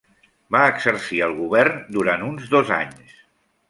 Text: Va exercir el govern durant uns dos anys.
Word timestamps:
Va 0.55 0.61
exercir 0.69 1.21
el 1.27 1.37
govern 1.43 1.79
durant 2.01 2.27
uns 2.33 2.53
dos 2.59 2.77
anys. 2.83 3.19